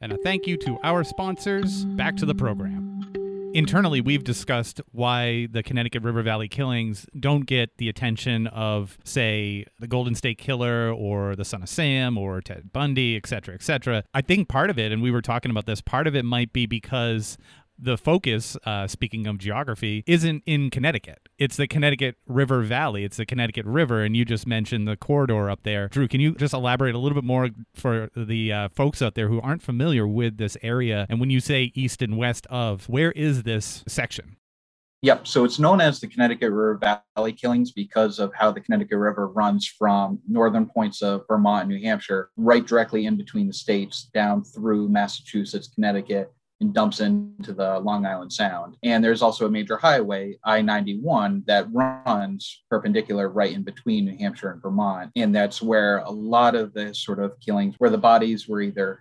[0.00, 1.84] And a thank you to our sponsors.
[1.84, 2.82] Back to the program.
[3.54, 9.64] Internally we've discussed why the Connecticut River Valley killings don't get the attention of say
[9.78, 13.62] the Golden State Killer or the Son of Sam or Ted Bundy, et cetera, et
[13.62, 14.02] cetera.
[14.12, 16.52] I think part of it, and we were talking about this, part of it might
[16.52, 17.38] be because
[17.78, 21.28] the focus, uh, speaking of geography, isn't in Connecticut.
[21.38, 23.04] It's the Connecticut River Valley.
[23.04, 25.88] It's the Connecticut River, and you just mentioned the corridor up there.
[25.88, 29.28] Drew, can you just elaborate a little bit more for the uh, folks out there
[29.28, 31.06] who aren't familiar with this area?
[31.08, 34.36] And when you say east and west of, where is this section?
[35.02, 35.26] Yep.
[35.26, 36.80] So it's known as the Connecticut River
[37.14, 41.70] Valley Killings because of how the Connecticut River runs from northern points of Vermont and
[41.70, 46.32] New Hampshire, right directly in between the states, down through Massachusetts, Connecticut,
[46.64, 48.76] and dumps into the Long Island Sound.
[48.82, 54.16] And there's also a major highway, I 91, that runs perpendicular right in between New
[54.16, 55.10] Hampshire and Vermont.
[55.14, 59.00] And that's where a lot of the sort of killings, where the bodies were either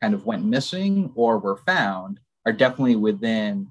[0.00, 3.68] kind of went missing or were found, are definitely within,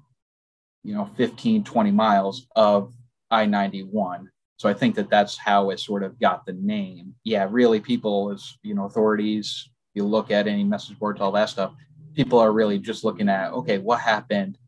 [0.84, 2.94] you know, 15, 20 miles of
[3.30, 4.30] I 91.
[4.56, 7.14] So I think that that's how it sort of got the name.
[7.24, 11.48] Yeah, really, people, as you know, authorities, you look at any message boards, all that
[11.48, 11.72] stuff,
[12.14, 14.58] people are really just looking at okay what happened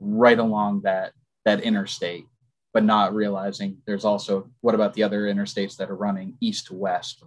[0.00, 1.12] right along that
[1.44, 2.26] that interstate
[2.74, 6.74] but not realizing there's also what about the other interstates that are running east to
[6.74, 7.22] west?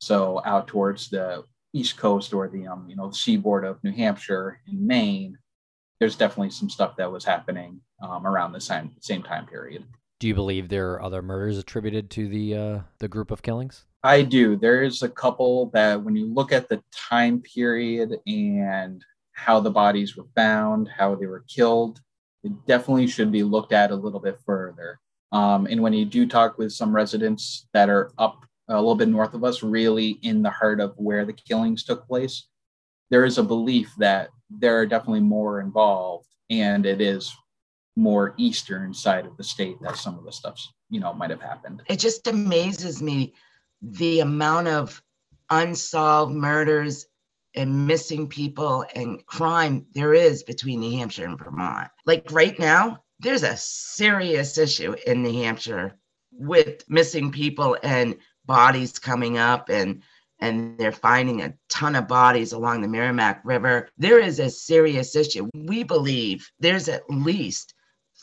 [0.00, 3.92] So out towards the east coast or the um, you know the seaboard of new
[3.92, 5.38] hampshire and maine
[6.00, 9.84] there's definitely some stuff that was happening um, around the same same time period.
[10.18, 13.84] Do you believe there are other murders attributed to the uh, the group of killings
[14.06, 14.54] I do.
[14.54, 20.16] There's a couple that when you look at the time period and how the bodies
[20.16, 22.00] were found, how they were killed,
[22.44, 25.00] it definitely should be looked at a little bit further.
[25.32, 29.08] Um, and when you do talk with some residents that are up a little bit
[29.08, 32.46] north of us, really in the heart of where the killings took place,
[33.10, 37.34] there is a belief that there are definitely more involved and it is
[37.96, 41.40] more eastern side of the state that some of the stuff's you know might have
[41.40, 43.32] happened it just amazes me
[43.82, 45.02] the amount of
[45.50, 47.06] unsolved murders
[47.54, 51.88] and missing people and crime there is between New Hampshire and Vermont.
[52.04, 55.98] Like right now, there's a serious issue in New Hampshire
[56.32, 60.02] with missing people and bodies coming up and
[60.38, 63.88] and they're finding a ton of bodies along the Merrimack River.
[63.96, 65.48] There is a serious issue.
[65.54, 67.72] We believe there's at least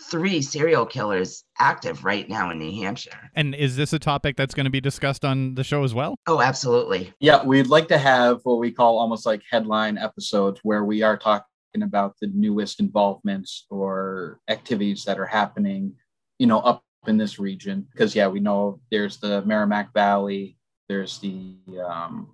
[0.09, 3.29] three serial killers active right now in New Hampshire.
[3.35, 6.15] And is this a topic that's going to be discussed on the show as well?
[6.27, 7.13] Oh, absolutely.
[7.19, 11.17] Yeah, we'd like to have what we call almost like headline episodes where we are
[11.17, 11.43] talking
[11.81, 15.93] about the newest involvements or activities that are happening,
[16.39, 17.85] you know, up in this region.
[17.91, 20.57] Because, yeah, we know there's the Merrimack Valley,
[20.89, 21.55] there's the
[21.87, 22.33] um,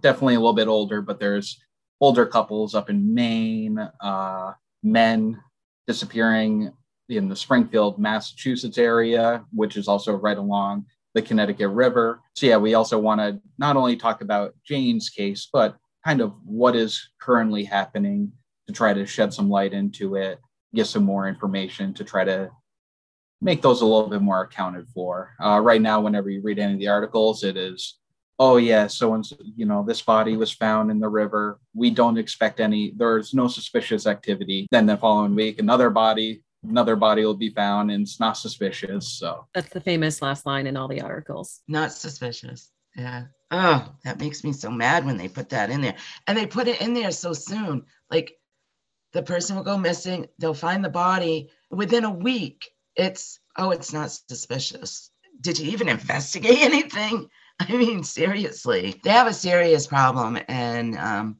[0.00, 1.60] definitely a little bit older, but there's
[2.00, 5.40] older couples up in Maine, uh, men
[5.86, 6.72] disappearing
[7.08, 12.20] in the Springfield, Massachusetts area, which is also right along the Connecticut River.
[12.34, 16.32] So, yeah, we also want to not only talk about Jane's case, but kind of
[16.44, 18.32] what is currently happening
[18.66, 20.40] to try to shed some light into it,
[20.74, 22.50] get some more information to try to
[23.40, 25.34] make those a little bit more accounted for.
[25.42, 27.98] Uh, right now, whenever you read any of the articles, it is,
[28.38, 29.24] oh, yeah, so and
[29.56, 31.60] you know, this body was found in the river.
[31.74, 34.66] We don't expect any, there's no suspicious activity.
[34.70, 39.08] Then the following week, another body another body will be found and it's not suspicious.
[39.08, 41.60] So that's the famous last line in all the articles.
[41.68, 42.70] Not suspicious.
[42.96, 43.24] Yeah.
[43.50, 45.96] Oh, that makes me so mad when they put that in there.
[46.26, 47.84] And they put it in there so soon.
[48.10, 48.36] Like
[49.12, 52.68] the person will go missing, they'll find the body within a week.
[52.96, 55.10] It's, oh, it's not suspicious.
[55.40, 57.28] Did you even investigate anything?
[57.60, 60.38] I mean, seriously, they have a serious problem.
[60.48, 61.36] And um,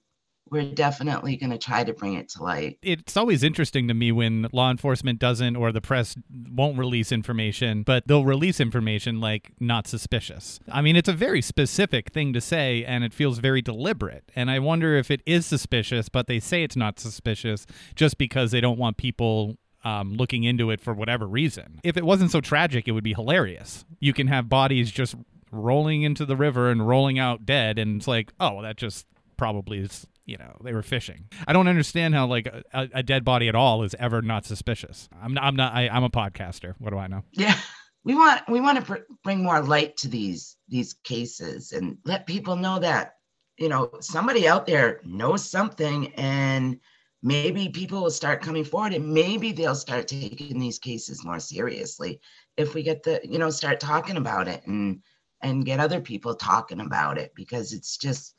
[0.51, 2.79] we're definitely going to try to bring it to light.
[2.83, 6.15] It's always interesting to me when law enforcement doesn't or the press
[6.51, 10.61] won't release information, but they'll release information like not suspicious.
[10.71, 14.31] I mean, it's a very specific thing to say and it feels very deliberate.
[14.37, 18.53] And I wonder if it is suspicious, but they say it's not suspicious just because
[18.53, 21.81] they don't want people um, looking into it for whatever reason.
[21.83, 23.85] If it wasn't so tragic, it would be hilarious.
[24.01, 25.15] You can have bodies just
[25.55, 29.81] rolling into the river and rolling out dead, and it's like, oh, that just probably
[29.81, 31.25] is you know they were fishing.
[31.47, 35.09] I don't understand how like a, a dead body at all is ever not suspicious.
[35.23, 35.45] I'm not.
[35.45, 35.75] I'm not.
[35.75, 36.75] I, I'm a podcaster.
[36.79, 37.23] What do I know?
[37.33, 37.59] Yeah,
[38.05, 42.27] we want we want to pr- bring more light to these these cases and let
[42.27, 43.15] people know that
[43.59, 46.79] you know somebody out there knows something and
[47.23, 52.21] maybe people will start coming forward and maybe they'll start taking these cases more seriously
[52.57, 55.03] if we get the you know start talking about it and
[55.45, 58.35] and get other people talking about it because it's just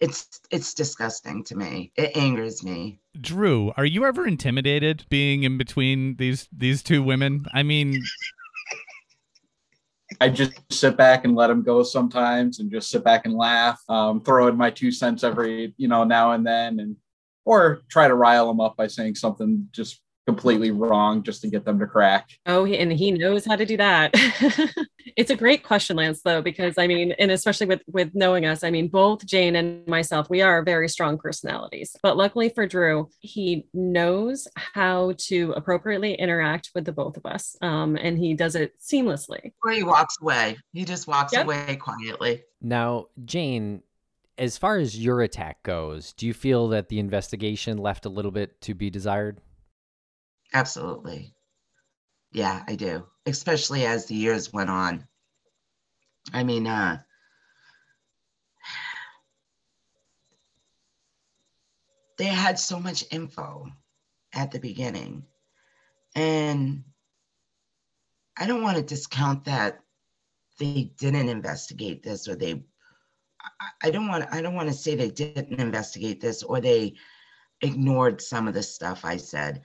[0.00, 1.92] it's it's disgusting to me.
[1.96, 2.98] It angers me.
[3.20, 7.46] Drew, are you ever intimidated being in between these these two women?
[7.52, 8.02] I mean,
[10.20, 13.80] I just sit back and let them go sometimes, and just sit back and laugh,
[13.88, 16.96] um, throw in my two cents every you know now and then, and
[17.44, 21.64] or try to rile them up by saying something just completely wrong just to get
[21.64, 22.30] them to crack.
[22.46, 24.10] Oh, and he knows how to do that.
[25.16, 28.64] it's a great question, Lance, though, because I mean, and especially with with knowing us,
[28.64, 31.94] I mean, both Jane and myself, we are very strong personalities.
[32.02, 37.56] But luckily for Drew, he knows how to appropriately interact with the both of us,
[37.62, 39.52] um, and he does it seamlessly.
[39.64, 40.58] Or he walks away.
[40.72, 41.44] He just walks yep.
[41.44, 42.42] away quietly.
[42.60, 43.82] Now, Jane,
[44.38, 48.32] as far as your attack goes, do you feel that the investigation left a little
[48.32, 49.40] bit to be desired?
[50.52, 51.34] Absolutely.
[52.32, 53.06] Yeah, I do.
[53.26, 55.06] Especially as the years went on.
[56.32, 56.98] I mean, uh,
[62.18, 63.66] they had so much info
[64.34, 65.24] at the beginning.
[66.14, 66.84] And
[68.38, 69.80] I don't want to discount that
[70.58, 72.64] they didn't investigate this or they
[73.82, 76.94] I don't want I don't want to say they didn't investigate this or they
[77.62, 79.62] ignored some of the stuff I said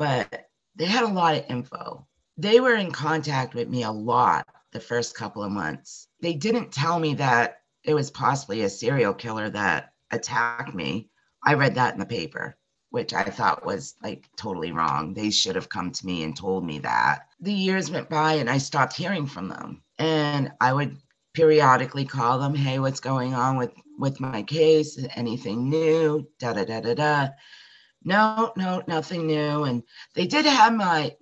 [0.00, 2.06] but they had a lot of info.
[2.38, 6.08] They were in contact with me a lot the first couple of months.
[6.22, 11.10] They didn't tell me that it was possibly a serial killer that attacked me.
[11.44, 12.56] I read that in the paper,
[12.88, 15.12] which I thought was like totally wrong.
[15.12, 17.28] They should have come to me and told me that.
[17.38, 19.82] The years went by and I stopped hearing from them.
[19.98, 20.96] And I would
[21.34, 24.98] periodically call them, hey, what's going on with with my case?
[25.14, 26.26] Anything new?
[26.38, 27.28] Da da da da da
[28.02, 29.64] no, no, nothing new.
[29.64, 29.82] And
[30.14, 31.16] they did have my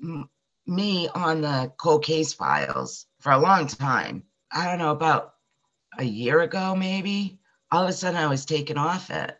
[0.66, 4.22] me on the cold case files for a long time.
[4.52, 5.34] I don't know, about
[5.98, 7.40] a year ago, maybe.
[7.70, 9.36] All of a sudden, I was taken off it.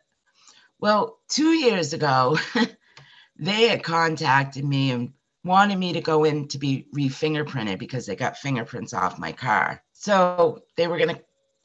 [0.80, 2.39] Well, two years ago,
[3.39, 5.12] they had contacted me and
[5.45, 9.82] wanted me to go in to be re-fingerprinted because they got fingerprints off my car.
[9.93, 11.22] So they were going to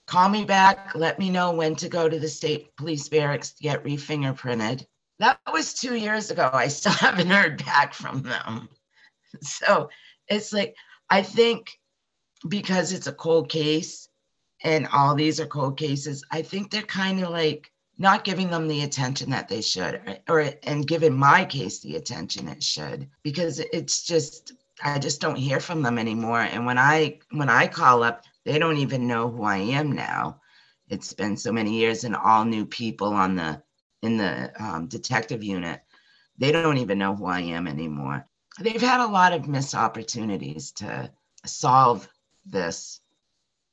[0.08, 3.64] call me back, let me know when to go to the state police barracks to
[3.64, 4.86] get re-fingerprinted.
[5.20, 6.50] That was two years ago.
[6.52, 8.70] I still haven't heard back from them.
[9.42, 9.90] So
[10.28, 10.76] it's like,
[11.10, 11.80] I think
[12.48, 14.10] because it's a cold case
[14.64, 18.68] and all these are cold cases, I think they're kind of like not giving them
[18.68, 23.60] the attention that they should or and giving my case the attention it should because
[23.60, 24.54] it's just
[24.84, 28.58] I just don't hear from them anymore and when I when I call up they
[28.58, 30.42] don't even know who I am now
[30.90, 33.62] it's been so many years and all new people on the
[34.04, 35.82] in the um, detective unit,
[36.38, 38.28] they don't even know who I am anymore.
[38.60, 41.10] They've had a lot of missed opportunities to
[41.46, 42.08] solve
[42.46, 43.00] this,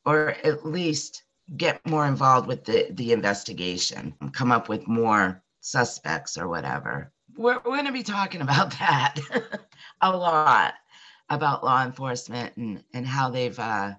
[0.07, 1.25] or at least
[1.57, 7.13] get more involved with the, the investigation, come up with more suspects or whatever.
[7.37, 9.19] We're, we're going to be talking about that
[10.01, 10.75] a lot
[11.29, 13.95] about law enforcement and, and how they've uh,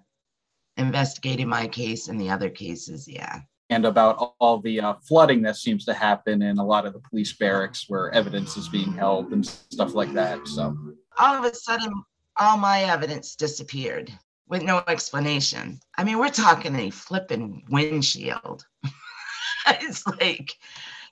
[0.77, 3.07] investigated my case and the other cases.
[3.07, 3.41] Yeah
[3.71, 6.99] and about all the uh, flooding that seems to happen in a lot of the
[6.99, 10.45] police barracks where evidence is being held and stuff like that.
[10.45, 10.77] So
[11.17, 12.03] all of a sudden,
[12.37, 14.11] all my evidence disappeared
[14.49, 15.79] with no explanation.
[15.97, 18.65] I mean, we're talking a flipping windshield.
[19.67, 20.53] it's like,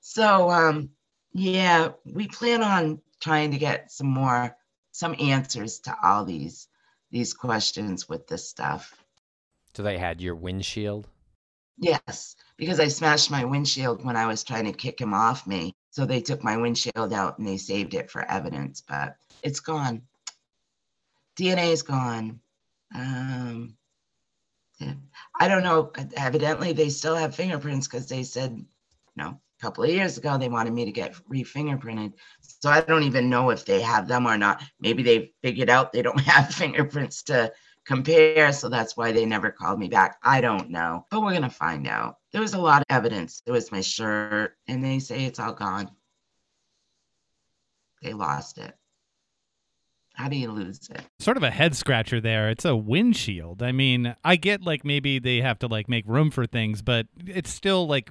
[0.02, 0.90] so um,
[1.32, 4.54] yeah, we plan on trying to get some more,
[4.92, 6.68] some answers to all these
[7.12, 8.94] these questions with this stuff.
[9.74, 11.08] So they had your windshield.
[11.80, 15.74] Yes, because I smashed my windshield when I was trying to kick him off me.
[15.92, 20.02] So they took my windshield out and they saved it for evidence, but it's gone.
[21.38, 22.42] DNA is gone.
[22.94, 23.78] Um,
[24.80, 24.94] yeah.
[25.40, 25.92] I don't know.
[26.18, 30.38] Evidently, they still have fingerprints because they said, you know, a couple of years ago
[30.38, 32.14] they wanted me to get re-fingerprinted.
[32.42, 34.62] So I don't even know if they have them or not.
[34.82, 37.54] Maybe they figured out they don't have fingerprints to
[37.90, 38.54] compare.
[38.54, 40.20] So that's why they never called me back.
[40.24, 42.18] I don't know, but we're going to find out.
[42.32, 43.42] There was a lot of evidence.
[43.44, 45.90] There was my shirt, and they say it's all gone.
[48.04, 48.76] They lost it.
[50.20, 51.02] How do you lose it?
[51.20, 52.50] Sort of a head scratcher there.
[52.50, 53.64] It's a windshield.
[53.64, 57.08] I mean, I get like maybe they have to like make room for things, but
[57.26, 58.10] it's still like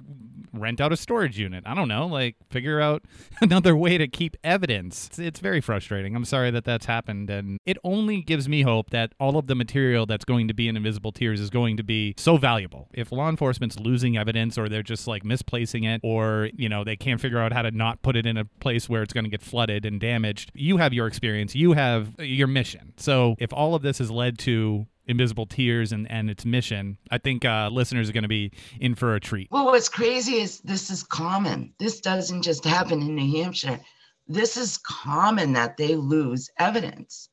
[0.53, 1.63] rent out a storage unit.
[1.65, 3.03] I don't know, like figure out
[3.41, 5.07] another way to keep evidence.
[5.07, 6.15] It's, it's, very frustrating.
[6.15, 7.29] I'm sorry that that's happened.
[7.29, 10.67] And it only gives me hope that all of the material that's going to be
[10.67, 12.89] in Invisible Tears is going to be so valuable.
[12.93, 16.97] If law enforcement's losing evidence or they're just like misplacing it or, you know, they
[16.97, 19.29] can't figure out how to not put it in a place where it's going to
[19.29, 21.55] get flooded and damaged, you have your experience.
[21.55, 22.93] You have have your mission.
[22.97, 27.17] So if all of this has led to Invisible Tears and, and its mission, I
[27.17, 29.49] think uh, listeners are going to be in for a treat.
[29.51, 31.73] Well, what's crazy is this is common.
[31.79, 33.79] This doesn't just happen in New Hampshire.
[34.27, 37.29] This is common that they lose evidence.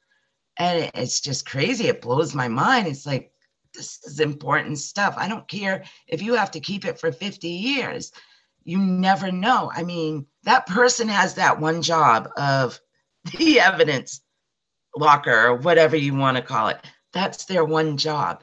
[0.58, 1.88] And it's just crazy.
[1.88, 2.86] It blows my mind.
[2.86, 3.30] It's like,
[3.74, 5.14] this is important stuff.
[5.18, 8.10] I don't care if you have to keep it for 50 years.
[8.64, 9.70] You never know.
[9.74, 12.80] I mean, that person has that one job of
[13.36, 14.22] the evidence
[14.96, 16.78] locker or whatever you want to call it.
[17.12, 18.42] That's their one job.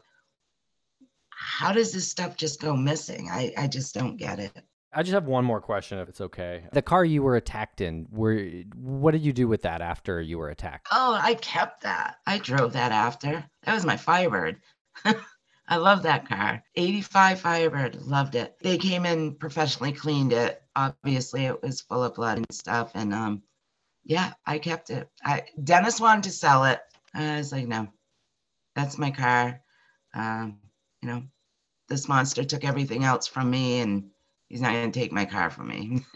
[1.29, 3.29] How does this stuff just go missing?
[3.31, 4.57] I, I just don't get it.
[4.95, 6.65] I just have one more question, if it's okay.
[6.71, 8.37] The car you were attacked in, were
[8.75, 10.87] what did you do with that after you were attacked?
[10.91, 12.17] Oh, I kept that.
[12.27, 13.43] I drove that after.
[13.63, 14.61] That was my Firebird.
[15.67, 16.63] I love that car.
[16.75, 18.01] 85 Firebird.
[18.03, 18.55] Loved it.
[18.61, 20.61] They came in professionally cleaned it.
[20.75, 22.91] Obviously, it was full of blood and stuff.
[22.93, 23.41] And um,
[24.03, 25.09] yeah, I kept it.
[25.23, 26.81] I Dennis wanted to sell it.
[27.13, 27.87] I was like, no,
[28.75, 29.61] that's my car.
[30.13, 30.59] Um,
[31.01, 31.23] you know,
[31.89, 34.09] this monster took everything else from me and
[34.49, 36.05] he's not going to take my car from me.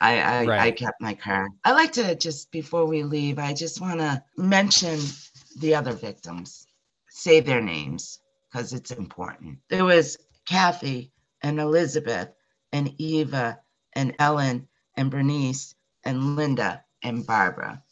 [0.00, 0.60] I I, right.
[0.60, 1.48] I kept my car.
[1.64, 4.98] I like to just before we leave, I just want to mention
[5.58, 6.66] the other victims,
[7.08, 9.58] say their names because it's important.
[9.68, 11.12] There was Cathy
[11.42, 12.28] and Elizabeth
[12.72, 13.58] and Eva
[13.94, 17.82] and Ellen and Bernice and Lynda and Barbara.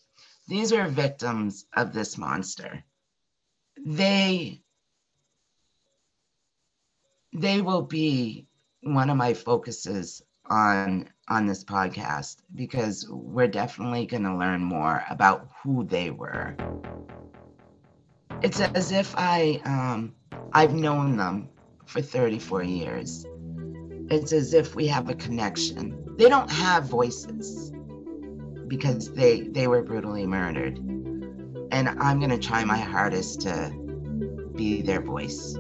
[0.48, 2.84] These are victims of this monster.
[3.86, 4.60] They
[7.32, 8.46] they will be
[8.82, 15.04] one of my focuses on on this podcast because we're definitely going to learn more
[15.08, 16.56] about who they were.
[18.42, 20.14] It's as if I um,
[20.52, 21.48] I've known them
[21.86, 23.26] for 34 years.
[24.10, 25.96] It's as if we have a connection.
[26.18, 27.73] They don't have voices
[28.76, 30.78] because they they were brutally murdered.
[30.78, 33.72] And I'm going to try my hardest to
[34.54, 35.56] be their voice.